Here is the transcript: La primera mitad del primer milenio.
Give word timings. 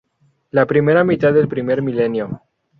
La 0.49 0.65
primera 0.65 1.03
mitad 1.03 1.31
del 1.31 1.47
primer 1.47 1.83
milenio. 1.83 2.41